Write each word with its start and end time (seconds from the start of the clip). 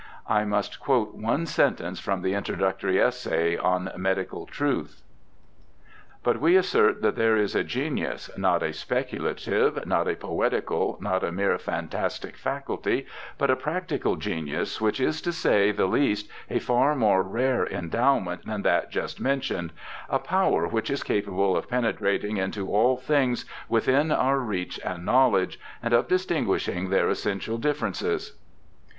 I 0.27 0.45
must 0.45 0.79
quote 0.79 1.13
one 1.13 1.45
sentence 1.45 1.99
from 1.99 2.23
the 2.23 2.33
Introductory 2.33 2.99
Essay 2.99 3.55
on 3.55 3.91
Medical 3.95 4.47
Truth 4.47 5.03
••'But 6.23 6.41
we 6.41 6.55
assert 6.55 7.03
that 7.03 7.15
there 7.15 7.37
is 7.37 7.53
a 7.53 7.63
genius, 7.63 8.27
not 8.35 8.63
a 8.63 8.73
speculative, 8.73 9.85
not 9.85 10.07
a 10.07 10.15
poetical, 10.15 10.97
not 10.99 11.23
a 11.23 11.31
mere 11.31 11.55
fantastic 11.59 12.35
faculty, 12.35 13.05
but 13.37 13.51
a 13.51 13.55
practical 13.55 14.15
genius, 14.15 14.81
which 14.81 14.99
is, 14.99 15.21
to 15.21 15.31
say 15.31 15.71
the 15.71 15.85
least, 15.85 16.27
a 16.49 16.57
far 16.57 16.95
more 16.95 17.21
rare 17.21 17.63
endow 17.63 18.17
ment 18.17 18.47
than 18.47 18.63
that 18.63 18.89
just 18.89 19.19
mentioned;" 19.21 19.71
a 20.09 20.17
power 20.17 20.65
which 20.67 20.89
is 20.89 21.03
capable 21.03 21.55
of 21.55 21.69
penetrating 21.69 22.37
into 22.37 22.71
all 22.73 22.97
things 22.97 23.45
within 23.69 24.11
our 24.11 24.39
reach 24.39 24.79
and 24.83 25.03
knoidedge 25.05 25.57
and 25.83 25.93
of 25.93 26.07
distinguishing 26.07 26.89
their 26.89 27.07
essential 27.07 27.59
differences." 27.59 28.35